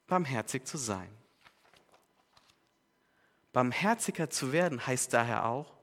barmherzig 0.05 0.65
zu 0.65 0.77
sein. 0.77 1.09
Barmherziger 3.51 4.29
zu 4.29 4.51
werden 4.51 4.85
heißt 4.85 5.13
daher 5.13 5.45
auch, 5.45 5.73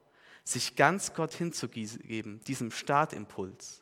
sich 0.43 0.75
ganz 0.75 1.13
Gott 1.13 1.33
hinzugeben, 1.33 2.41
diesem 2.41 2.71
Startimpuls, 2.71 3.81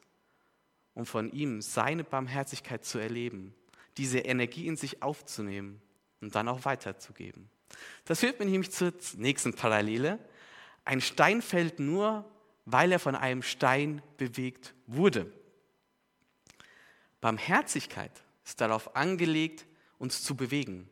um 0.94 1.06
von 1.06 1.32
ihm 1.32 1.62
seine 1.62 2.04
Barmherzigkeit 2.04 2.86
zu 2.86 3.00
erleben, 3.00 3.54
diese 3.98 4.20
Energie 4.20 4.68
in 4.68 4.76
sich 4.76 5.02
aufzunehmen 5.02 5.82
und 6.22 6.36
dann 6.36 6.48
auch 6.48 6.66
weiterzugeben. 6.66 7.50
Das 8.06 8.20
führt 8.20 8.40
mich 8.40 8.50
nämlich 8.50 8.72
zur 8.72 8.94
nächsten 9.16 9.54
Parallele. 9.54 10.20
Ein 10.86 11.02
Stein 11.02 11.42
fällt 11.42 11.80
nur, 11.80 12.26
weil 12.66 12.92
er 12.92 13.00
von 13.00 13.16
einem 13.16 13.44
Stein 13.44 14.02
bewegt 14.18 14.74
wurde. 14.88 15.32
Barmherzigkeit 17.22 18.12
ist 18.46 18.62
darauf 18.62 18.96
angelegt, 18.96 19.66
uns 19.98 20.24
zu 20.24 20.36
bewegen. 20.36 20.90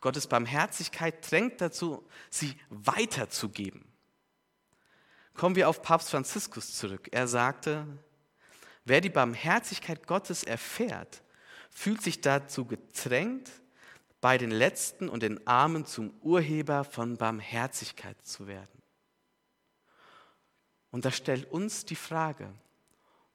Gottes 0.00 0.26
Barmherzigkeit 0.26 1.30
drängt 1.30 1.60
dazu, 1.60 2.06
sie 2.28 2.56
weiterzugeben. 2.68 3.84
Kommen 5.34 5.56
wir 5.56 5.68
auf 5.68 5.80
Papst 5.80 6.10
Franziskus 6.10 6.76
zurück. 6.76 7.08
Er 7.12 7.28
sagte, 7.28 7.86
wer 8.84 9.00
die 9.00 9.08
Barmherzigkeit 9.08 10.06
Gottes 10.06 10.42
erfährt, 10.42 11.22
fühlt 11.70 12.02
sich 12.02 12.20
dazu 12.20 12.66
gedrängt, 12.66 13.50
bei 14.22 14.38
den 14.38 14.52
Letzten 14.52 15.08
und 15.08 15.24
den 15.24 15.44
Armen 15.48 15.84
zum 15.84 16.14
Urheber 16.22 16.84
von 16.84 17.16
Barmherzigkeit 17.16 18.16
zu 18.24 18.46
werden. 18.46 18.80
Und 20.92 21.04
das 21.04 21.16
stellt 21.16 21.50
uns 21.50 21.84
die 21.84 21.96
Frage, 21.96 22.54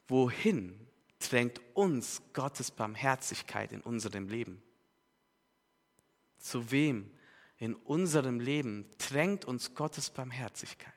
wohin 0.07 0.79
drängt 1.19 1.59
uns 1.73 2.21
Gottes 2.31 2.71
Barmherzigkeit 2.71 3.73
in 3.73 3.81
unserem 3.81 4.29
Leben? 4.29 4.63
Zu 6.37 6.71
wem 6.71 7.11
in 7.57 7.75
unserem 7.75 8.39
Leben 8.39 8.89
drängt 8.97 9.43
uns 9.43 9.75
Gottes 9.75 10.09
Barmherzigkeit? 10.09 10.93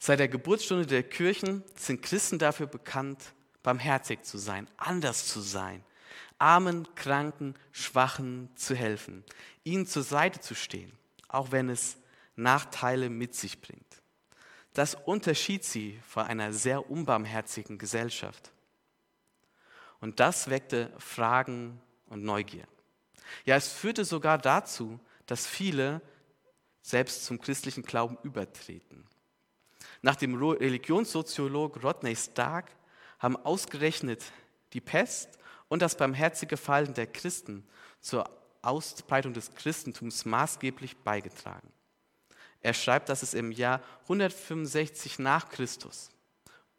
Seit 0.00 0.18
der 0.18 0.28
Geburtsstunde 0.28 0.86
der 0.86 1.04
Kirchen 1.04 1.62
sind 1.76 2.02
Christen 2.02 2.40
dafür 2.40 2.66
bekannt, 2.66 3.34
barmherzig 3.62 4.22
zu 4.22 4.38
sein, 4.38 4.68
anders 4.76 5.26
zu 5.26 5.40
sein, 5.40 5.84
Armen, 6.38 6.88
Kranken, 6.94 7.54
Schwachen 7.72 8.48
zu 8.56 8.74
helfen, 8.74 9.24
ihnen 9.64 9.86
zur 9.86 10.02
Seite 10.02 10.40
zu 10.40 10.54
stehen, 10.54 10.92
auch 11.28 11.52
wenn 11.52 11.68
es 11.68 11.98
Nachteile 12.36 13.10
mit 13.10 13.34
sich 13.34 13.60
bringt. 13.60 14.02
Das 14.72 14.94
unterschied 14.94 15.64
sie 15.64 16.00
von 16.08 16.24
einer 16.24 16.52
sehr 16.52 16.90
unbarmherzigen 16.90 17.76
Gesellschaft. 17.76 18.52
Und 20.00 20.20
das 20.20 20.48
weckte 20.48 20.90
Fragen 20.98 21.80
und 22.06 22.22
Neugier. 22.22 22.66
Ja, 23.44 23.56
es 23.56 23.70
führte 23.72 24.04
sogar 24.04 24.38
dazu, 24.38 24.98
dass 25.26 25.46
viele 25.46 26.00
selbst 26.82 27.24
zum 27.26 27.40
christlichen 27.40 27.82
Glauben 27.82 28.16
übertreten. 28.22 29.06
Nach 30.02 30.16
dem 30.16 30.34
Religionssoziolog 30.34 31.82
Rodney 31.82 32.16
Stark 32.16 32.72
haben 33.20 33.36
ausgerechnet 33.36 34.24
die 34.72 34.80
Pest 34.80 35.38
und 35.68 35.82
das 35.82 35.96
barmherzige 35.96 36.56
Fallen 36.56 36.94
der 36.94 37.06
Christen 37.06 37.66
zur 38.00 38.28
Ausbreitung 38.62 39.32
des 39.32 39.54
Christentums 39.54 40.24
maßgeblich 40.24 40.96
beigetragen. 40.98 41.72
Er 42.60 42.74
schreibt, 42.74 43.08
dass 43.08 43.22
es 43.22 43.34
im 43.34 43.52
Jahr 43.52 43.80
165 44.02 45.18
nach 45.18 45.48
Christus 45.48 46.10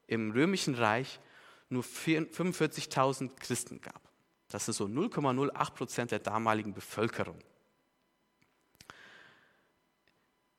im 0.07 0.31
römischen 0.31 0.75
Reich 0.75 1.19
nur 1.69 1.83
45.000 1.83 3.31
Christen 3.39 3.81
gab. 3.81 4.01
Das 4.49 4.67
ist 4.67 4.77
so 4.77 4.85
0,08 4.85 5.71
Prozent 5.71 6.11
der 6.11 6.19
damaligen 6.19 6.73
Bevölkerung. 6.73 7.39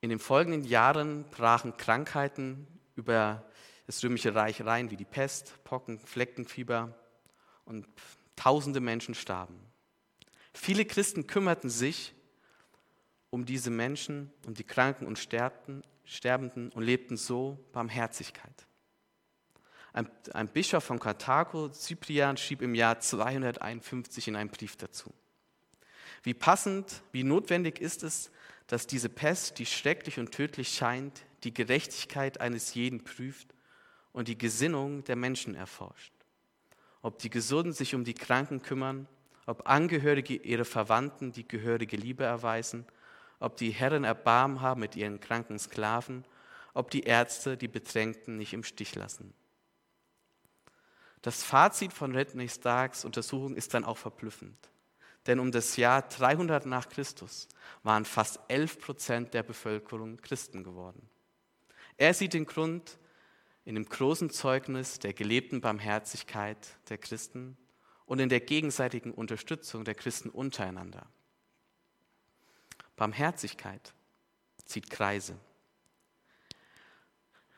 In 0.01 0.09
den 0.09 0.19
folgenden 0.19 0.65
Jahren 0.65 1.23
brachen 1.29 1.77
Krankheiten 1.77 2.67
über 2.95 3.45
das 3.85 4.03
römische 4.03 4.33
Reich 4.33 4.63
rein, 4.63 4.91
wie 4.91 4.97
die 4.97 5.05
Pest, 5.05 5.63
Pocken, 5.63 5.99
Fleckenfieber 5.99 6.97
und 7.65 7.87
tausende 8.35 8.79
Menschen 8.79 9.15
starben. 9.15 9.59
Viele 10.53 10.85
Christen 10.85 11.27
kümmerten 11.27 11.69
sich 11.69 12.13
um 13.29 13.45
diese 13.45 13.71
Menschen, 13.71 14.31
um 14.45 14.53
die 14.53 14.63
Kranken 14.63 15.07
und 15.07 15.17
Sterbenden 15.17 16.69
und 16.71 16.83
lebten 16.83 17.17
so 17.17 17.57
Barmherzigkeit. 17.71 18.67
Ein, 19.91 20.09
ein 20.33 20.47
Bischof 20.47 20.83
von 20.83 20.99
Karthago, 20.99 21.69
Cyprian, 21.69 22.37
schrieb 22.37 22.61
im 22.61 22.75
Jahr 22.75 22.99
251 22.99 24.27
in 24.27 24.35
einem 24.35 24.49
Brief 24.49 24.75
dazu. 24.75 25.13
Wie 26.23 26.33
passend, 26.33 27.03
wie 27.11 27.23
notwendig 27.23 27.79
ist 27.79 28.03
es, 28.03 28.31
dass 28.67 28.87
diese 28.87 29.09
Pest, 29.09 29.59
die 29.59 29.65
schrecklich 29.65 30.19
und 30.19 30.31
tödlich 30.31 30.69
scheint, 30.69 31.25
die 31.43 31.53
Gerechtigkeit 31.53 32.39
eines 32.39 32.73
jeden 32.73 33.03
prüft 33.03 33.52
und 34.13 34.29
die 34.29 34.37
Gesinnung 34.37 35.03
der 35.03 35.17
Menschen 35.17 35.55
erforscht. 35.55 36.13
Ob 37.01 37.19
die 37.19 37.29
Gesunden 37.29 37.73
sich 37.73 37.93
um 37.93 38.05
die 38.05 38.13
Kranken 38.13 38.61
kümmern, 38.61 39.07
ob 39.45 39.67
Angehörige 39.67 40.35
ihre 40.35 40.63
Verwandten 40.63 41.33
die 41.33 41.45
gehörige 41.45 41.97
Liebe 41.97 42.23
erweisen 42.23 42.85
ob 43.43 43.57
die 43.57 43.71
Herren 43.71 44.05
Erbarmen 44.05 44.61
haben 44.61 44.79
mit 44.79 44.95
ihren 44.95 45.19
kranken 45.19 45.59
Sklaven, 45.59 46.23
ob 46.73 46.89
die 46.91 47.03
Ärzte 47.03 47.57
die 47.57 47.67
Bedrängten 47.67 48.37
nicht 48.37 48.53
im 48.53 48.63
Stich 48.63 48.95
lassen. 48.95 49.33
Das 51.21 51.43
Fazit 51.43 51.91
von 51.91 52.15
Redney 52.15 52.47
Starks 52.47 53.03
Untersuchung 53.03 53.55
ist 53.55 53.73
dann 53.73 53.83
auch 53.83 53.97
verblüffend. 53.97 54.57
Denn 55.27 55.39
um 55.39 55.51
das 55.51 55.75
Jahr 55.75 56.03
300 56.03 56.65
nach 56.65 56.87
Christus 56.87 57.49
waren 57.83 58.05
fast 58.05 58.39
11 58.47 58.79
Prozent 58.79 59.33
der 59.33 59.43
Bevölkerung 59.43 60.17
Christen 60.21 60.63
geworden. 60.63 61.09
Er 61.97 62.13
sieht 62.13 62.33
den 62.33 62.45
Grund 62.45 62.97
in 63.65 63.75
dem 63.75 63.85
großen 63.85 64.29
Zeugnis 64.29 64.99
der 64.99 65.13
gelebten 65.13 65.61
Barmherzigkeit 65.61 66.57
der 66.89 66.97
Christen 66.97 67.57
und 68.05 68.19
in 68.19 68.29
der 68.29 68.41
gegenseitigen 68.41 69.11
Unterstützung 69.11 69.85
der 69.85 69.95
Christen 69.95 70.29
untereinander. 70.29 71.07
Barmherzigkeit 72.95 73.93
zieht 74.65 74.89
Kreise. 74.89 75.37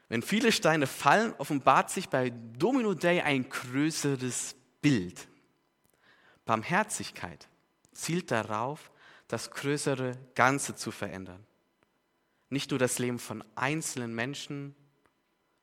Wenn 0.07 0.21
viele 0.21 0.51
Steine 0.51 0.85
fallen, 0.85 1.33
offenbart 1.39 1.89
sich 1.89 2.09
bei 2.09 2.29
Domino 2.29 2.93
Day 2.93 3.21
ein 3.21 3.49
größeres 3.49 4.55
Bild. 4.81 5.27
Barmherzigkeit 6.45 7.49
zielt 7.91 8.29
darauf, 8.29 8.91
das 9.27 9.49
größere 9.49 10.15
Ganze 10.35 10.75
zu 10.75 10.91
verändern. 10.91 11.43
Nicht 12.49 12.69
nur 12.69 12.77
das 12.77 12.99
Leben 12.99 13.17
von 13.17 13.43
einzelnen 13.55 14.13
Menschen 14.13 14.75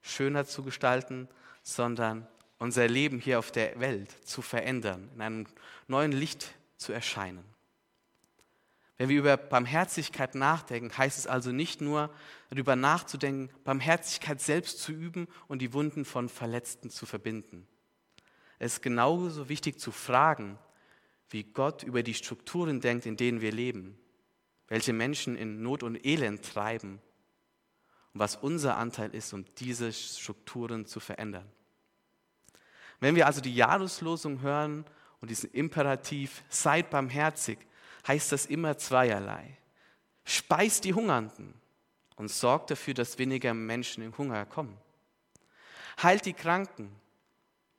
schöner 0.02 0.44
zu 0.44 0.62
gestalten, 0.62 1.28
sondern 1.62 2.26
unser 2.58 2.86
Leben 2.88 3.18
hier 3.18 3.38
auf 3.38 3.50
der 3.50 3.78
Welt 3.80 4.10
zu 4.26 4.42
verändern, 4.42 5.10
in 5.14 5.20
einem 5.20 5.46
neuen 5.88 6.12
Licht 6.12 6.54
zu 6.76 6.92
erscheinen. 6.92 7.44
Wenn 8.98 9.08
wir 9.08 9.18
über 9.18 9.36
Barmherzigkeit 9.36 10.34
nachdenken, 10.34 10.96
heißt 10.96 11.18
es 11.18 11.26
also 11.26 11.50
nicht 11.50 11.80
nur 11.80 12.14
darüber 12.50 12.76
nachzudenken, 12.76 13.50
Barmherzigkeit 13.64 14.40
selbst 14.40 14.80
zu 14.80 14.92
üben 14.92 15.26
und 15.48 15.60
die 15.60 15.72
Wunden 15.72 16.04
von 16.04 16.28
Verletzten 16.28 16.90
zu 16.90 17.06
verbinden. 17.06 17.66
Es 18.58 18.74
ist 18.74 18.82
genauso 18.82 19.48
wichtig 19.48 19.80
zu 19.80 19.90
fragen, 19.90 20.58
wie 21.30 21.42
Gott 21.42 21.82
über 21.82 22.02
die 22.02 22.14
Strukturen 22.14 22.80
denkt, 22.80 23.06
in 23.06 23.16
denen 23.16 23.40
wir 23.40 23.50
leben, 23.50 23.98
welche 24.68 24.92
Menschen 24.92 25.36
in 25.36 25.62
Not 25.62 25.82
und 25.82 26.06
Elend 26.06 26.44
treiben 26.44 27.00
und 28.12 28.20
was 28.20 28.36
unser 28.36 28.76
Anteil 28.76 29.14
ist, 29.14 29.32
um 29.32 29.44
diese 29.56 29.92
Strukturen 29.92 30.86
zu 30.86 31.00
verändern. 31.00 31.50
Wenn 33.00 33.16
wir 33.16 33.26
also 33.26 33.40
die 33.40 33.54
Jahreslosung 33.54 34.42
hören 34.42 34.84
und 35.20 35.30
diesen 35.30 35.50
Imperativ, 35.50 36.44
seid 36.48 36.90
barmherzig, 36.90 37.58
heißt 38.06 38.32
das 38.32 38.46
immer 38.46 38.78
zweierlei. 38.78 39.56
Speist 40.24 40.84
die 40.84 40.94
Hungernden 40.94 41.54
und 42.16 42.28
sorgt 42.30 42.70
dafür, 42.70 42.94
dass 42.94 43.18
weniger 43.18 43.54
Menschen 43.54 44.04
in 44.04 44.16
Hunger 44.16 44.46
kommen. 44.46 44.76
Heilt 46.02 46.26
die 46.26 46.32
Kranken 46.32 46.94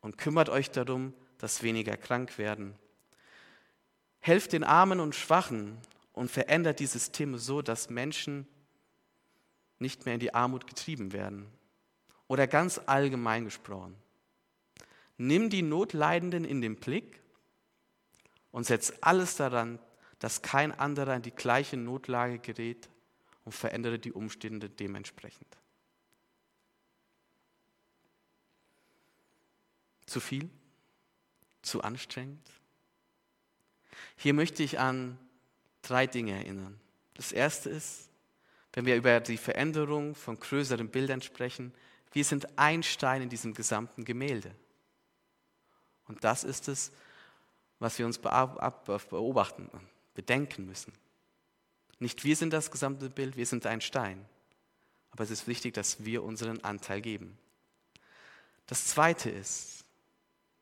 und 0.02 0.18
kümmert 0.18 0.50
euch 0.50 0.72
darum, 0.72 1.14
dass 1.38 1.64
weniger 1.64 1.96
krank 1.96 2.38
werden. 2.38 2.76
Helft 4.20 4.54
den 4.54 4.64
Armen 4.64 5.00
und 5.00 5.16
Schwachen 5.16 5.78
und 6.14 6.32
verändert 6.32 6.80
die 6.80 6.86
Systeme 6.86 7.38
so, 7.38 7.62
dass 7.62 7.90
Menschen 7.90 8.48
nicht 9.84 10.06
mehr 10.06 10.16
in 10.16 10.20
die 10.20 10.34
Armut 10.34 10.66
getrieben 10.66 11.14
werden. 11.14 11.46
Oder 12.28 12.48
ganz 12.48 12.82
allgemein 12.88 13.46
gesprochen. 13.46 13.96
Nimm 15.18 15.52
die 15.52 15.62
Notleidenden 15.62 16.46
in 16.46 16.62
den 16.62 16.78
Blick 16.78 17.22
und 18.52 18.66
setz 18.66 18.94
alles 19.02 19.36
daran, 19.36 19.78
dass 20.18 20.42
kein 20.42 20.72
anderer 20.72 21.16
in 21.16 21.22
die 21.22 21.32
gleiche 21.32 21.78
Notlage 21.78 22.40
gerät 22.40 22.90
und 23.44 23.52
verändere 23.52 24.00
die 24.00 24.14
Umstände 24.14 24.70
dementsprechend. 24.70 25.58
Zu 30.06 30.20
viel? 30.20 30.50
Zu 31.62 31.82
anstrengend? 31.82 32.50
Hier 34.16 34.34
möchte 34.34 34.64
ich 34.64 34.80
an 34.80 35.18
drei 35.82 36.08
Dinge 36.08 36.34
erinnern. 36.34 36.80
Das 37.16 37.32
erste 37.32 37.70
ist, 37.70 38.10
wenn 38.74 38.86
wir 38.86 38.96
über 38.96 39.20
die 39.20 39.38
Veränderung 39.38 40.16
von 40.16 40.40
größeren 40.40 40.90
Bildern 40.90 41.22
sprechen, 41.22 41.74
wir 42.12 42.24
sind 42.24 42.58
ein 42.58 42.84
Stein 42.84 43.22
in 43.22 43.30
diesem 43.30 43.54
gesamten 43.54 44.06
Gemälde. 44.06 44.54
Und 46.08 46.24
das 46.24 46.44
ist 46.44 46.68
es, 46.68 46.92
was 47.80 47.98
wir 47.98 48.06
uns 48.06 48.18
beobachten 48.18 49.70
bedenken 50.14 50.66
müssen. 50.68 50.94
Nicht 52.00 52.24
wir 52.24 52.36
sind 52.36 52.54
das 52.54 52.70
gesamte 52.70 53.10
Bild, 53.10 53.36
wir 53.36 53.46
sind 53.46 53.66
ein 53.66 53.82
Stein. 53.82 54.24
Aber 55.12 55.24
es 55.24 55.32
ist 55.32 55.48
wichtig, 55.48 55.74
dass 55.74 56.06
wir 56.06 56.24
unseren 56.24 56.64
Anteil 56.64 57.02
geben. 57.02 57.38
Das 58.68 58.88
Zweite 58.88 59.30
ist, 59.30 59.86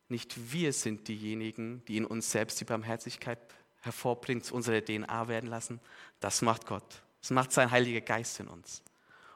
nicht 0.07 0.51
wir 0.51 0.73
sind 0.73 1.07
diejenigen, 1.07 1.83
die 1.85 1.97
in 1.97 2.05
uns 2.05 2.31
selbst 2.31 2.59
die 2.59 2.65
Barmherzigkeit 2.65 3.39
hervorbringt, 3.81 4.45
zu 4.45 4.55
unserer 4.55 4.83
DNA 4.83 5.27
werden 5.27 5.49
lassen. 5.49 5.79
Das 6.19 6.41
macht 6.41 6.65
Gott. 6.65 7.01
Das 7.21 7.31
macht 7.31 7.51
sein 7.51 7.71
Heiliger 7.71 8.01
Geist 8.01 8.39
in 8.39 8.47
uns. 8.47 8.81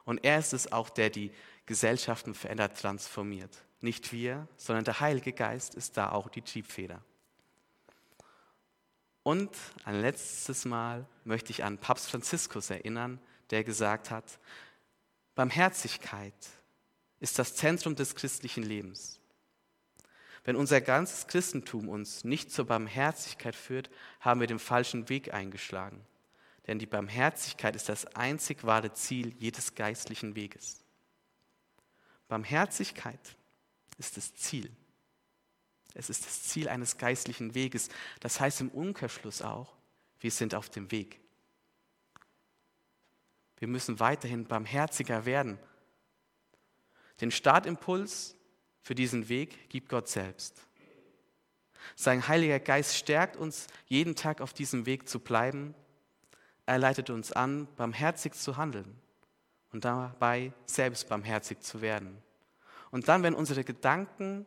Und 0.04 0.24
er 0.24 0.38
ist 0.38 0.52
es 0.52 0.70
auch, 0.70 0.90
der 0.90 1.10
die 1.10 1.32
Gesellschaften 1.66 2.34
verändert, 2.34 2.80
transformiert. 2.80 3.64
Nicht 3.80 4.12
wir, 4.12 4.48
sondern 4.56 4.84
der 4.84 5.00
Heilige 5.00 5.32
Geist 5.32 5.74
ist 5.74 5.96
da 5.96 6.10
auch 6.10 6.28
die 6.28 6.42
Triebfeder. 6.42 7.02
Und 9.22 9.50
ein 9.84 10.00
letztes 10.00 10.64
Mal 10.64 11.04
möchte 11.24 11.50
ich 11.50 11.64
an 11.64 11.78
Papst 11.78 12.10
Franziskus 12.10 12.70
erinnern, 12.70 13.18
der 13.50 13.64
gesagt 13.64 14.10
hat, 14.10 14.38
Barmherzigkeit 15.34 16.34
ist 17.18 17.38
das 17.38 17.56
Zentrum 17.56 17.96
des 17.96 18.14
christlichen 18.14 18.62
Lebens. 18.62 19.20
Wenn 20.44 20.54
unser 20.54 20.80
ganzes 20.80 21.26
Christentum 21.26 21.88
uns 21.88 22.22
nicht 22.22 22.52
zur 22.52 22.66
Barmherzigkeit 22.66 23.56
führt, 23.56 23.90
haben 24.20 24.38
wir 24.38 24.46
den 24.46 24.60
falschen 24.60 25.08
Weg 25.08 25.34
eingeschlagen. 25.34 26.06
Denn 26.66 26.78
die 26.78 26.86
Barmherzigkeit 26.86 27.76
ist 27.76 27.88
das 27.88 28.06
einzig 28.16 28.64
wahre 28.64 28.92
Ziel 28.92 29.34
jedes 29.38 29.74
geistlichen 29.74 30.34
Weges. 30.34 30.82
Barmherzigkeit 32.28 33.36
ist 33.98 34.16
das 34.16 34.34
Ziel. 34.34 34.70
Es 35.94 36.10
ist 36.10 36.26
das 36.26 36.42
Ziel 36.42 36.68
eines 36.68 36.98
geistlichen 36.98 37.54
Weges. 37.54 37.88
Das 38.20 38.40
heißt 38.40 38.60
im 38.60 38.68
Umkehrschluss 38.70 39.42
auch, 39.42 39.76
wir 40.20 40.30
sind 40.30 40.54
auf 40.54 40.68
dem 40.68 40.90
Weg. 40.90 41.20
Wir 43.58 43.68
müssen 43.68 44.00
weiterhin 44.00 44.46
barmherziger 44.46 45.24
werden. 45.24 45.58
Den 47.20 47.30
Startimpuls 47.30 48.34
für 48.82 48.94
diesen 48.94 49.28
Weg 49.28 49.70
gibt 49.70 49.88
Gott 49.88 50.08
selbst. 50.08 50.60
Sein 51.94 52.28
Heiliger 52.28 52.60
Geist 52.60 52.96
stärkt 52.96 53.36
uns, 53.36 53.68
jeden 53.86 54.16
Tag 54.16 54.40
auf 54.40 54.52
diesem 54.52 54.84
Weg 54.86 55.08
zu 55.08 55.20
bleiben. 55.20 55.74
Er 56.66 56.78
leitet 56.78 57.10
uns 57.10 57.32
an, 57.32 57.68
barmherzig 57.76 58.34
zu 58.34 58.56
handeln 58.56 59.00
und 59.72 59.84
dabei 59.84 60.52
selbst 60.66 61.08
barmherzig 61.08 61.60
zu 61.60 61.80
werden. 61.80 62.22
Und 62.90 63.08
dann, 63.08 63.22
wenn 63.22 63.34
unsere 63.34 63.62
Gedanken 63.62 64.46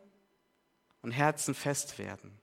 und 1.02 1.12
Herzen 1.12 1.54
fest 1.56 1.98
werden, 1.98 2.38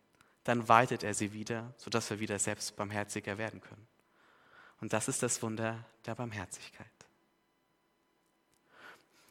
dann 0.45 0.69
weitet 0.69 1.03
er 1.03 1.13
sie 1.13 1.33
wieder, 1.33 1.75
sodass 1.77 2.09
wir 2.09 2.21
wieder 2.21 2.39
selbst 2.39 2.77
barmherziger 2.77 3.37
werden 3.37 3.61
können. 3.61 3.87
Und 4.81 4.93
das 4.93 5.09
ist 5.09 5.23
das 5.23 5.43
Wunder 5.43 5.85
der 6.07 6.15
Barmherzigkeit. 6.15 6.87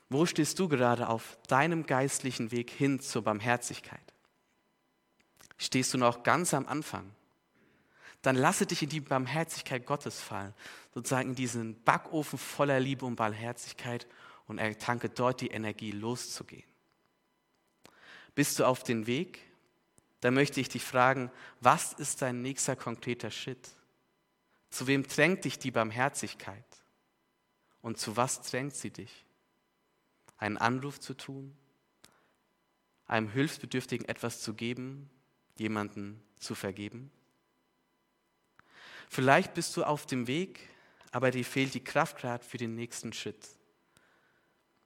Wo 0.09 0.25
stehst 0.25 0.59
du 0.59 0.67
gerade 0.67 1.09
auf 1.09 1.37
deinem 1.47 1.85
geistlichen 1.85 2.51
Weg 2.51 2.69
hin 2.69 2.99
zur 2.99 3.23
Barmherzigkeit? 3.23 4.13
Stehst 5.57 5.93
du 5.93 5.97
noch 5.97 6.23
ganz 6.23 6.53
am 6.53 6.67
Anfang? 6.67 7.14
Dann 8.25 8.37
lasse 8.37 8.65
dich 8.65 8.81
in 8.81 8.89
die 8.89 9.01
Barmherzigkeit 9.01 9.85
Gottes 9.85 10.19
fallen, 10.19 10.55
sozusagen 10.95 11.29
in 11.29 11.35
diesen 11.35 11.79
Backofen 11.83 12.39
voller 12.39 12.79
Liebe 12.79 13.05
und 13.05 13.17
Barmherzigkeit 13.17 14.07
und 14.47 14.57
ertanke 14.57 15.09
dort 15.09 15.41
die 15.41 15.49
Energie 15.49 15.91
loszugehen. 15.91 16.67
Bist 18.33 18.57
du 18.57 18.65
auf 18.65 18.81
dem 18.81 19.05
Weg? 19.05 19.41
Dann 20.21 20.33
möchte 20.33 20.59
ich 20.59 20.69
dich 20.69 20.83
fragen, 20.83 21.29
was 21.61 21.93
ist 21.93 22.23
dein 22.23 22.41
nächster 22.41 22.75
konkreter 22.75 23.29
Schritt? 23.29 23.69
Zu 24.71 24.87
wem 24.87 25.03
drängt 25.03 25.45
dich 25.45 25.59
die 25.59 25.69
Barmherzigkeit? 25.69 26.65
Und 27.83 27.99
zu 27.99 28.17
was 28.17 28.41
drängt 28.41 28.73
sie 28.73 28.89
dich? 28.89 29.23
Einen 30.39 30.57
Anruf 30.57 30.99
zu 30.99 31.13
tun? 31.13 31.55
Einem 33.05 33.29
Hilfsbedürftigen 33.29 34.09
etwas 34.09 34.41
zu 34.41 34.55
geben? 34.55 35.11
Jemanden 35.57 36.23
zu 36.39 36.55
vergeben? 36.55 37.11
Vielleicht 39.09 39.53
bist 39.53 39.75
du 39.77 39.83
auf 39.83 40.05
dem 40.05 40.27
Weg, 40.27 40.59
aber 41.11 41.31
dir 41.31 41.45
fehlt 41.45 41.73
die 41.73 41.83
Kraft 41.83 42.17
gerade 42.17 42.43
für 42.43 42.57
den 42.57 42.75
nächsten 42.75 43.13
Schritt. 43.13 43.47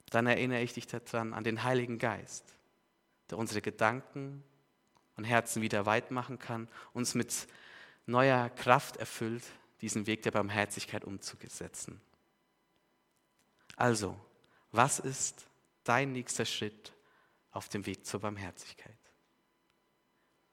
Dann 0.10 0.28
erinnere 0.28 0.62
ich 0.62 0.74
dich 0.74 0.88
daran 0.88 1.34
an 1.34 1.44
den 1.44 1.64
Heiligen 1.64 1.98
Geist 1.98 2.56
der 3.30 3.38
unsere 3.38 3.62
Gedanken 3.62 4.44
und 5.16 5.24
Herzen 5.24 5.62
wieder 5.62 5.86
weit 5.86 6.12
machen 6.12 6.40
kann, 6.40 6.68
uns 6.94 7.16
mit 7.16 7.48
neuer 8.06 8.50
Kraft 8.50 8.98
erfüllt, 8.98 9.44
diesen 9.82 10.08
Weg 10.08 10.24
der 10.24 10.32
Barmherzigkeit 10.32 11.06
umzusetzen. 11.06 12.02
Also, 13.76 14.20
was 14.72 15.00
ist 15.00 15.46
dein 15.84 16.12
nächster 16.12 16.46
Schritt 16.46 16.94
auf 17.52 17.70
dem 17.70 17.86
Weg 17.86 18.06
zur 18.06 18.20
Barmherzigkeit? 18.20 18.98